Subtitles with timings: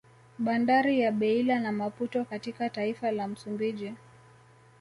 [0.39, 3.93] Bandari ya Beila na Maputo katka taifa la Msumbiji